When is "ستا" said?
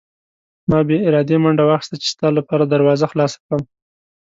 2.13-2.27